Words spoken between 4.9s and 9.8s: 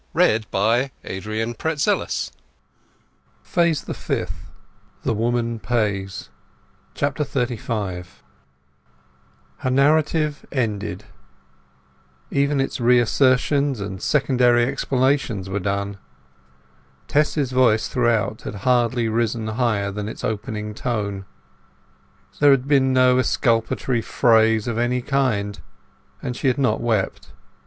The Woman Pays XXXV Her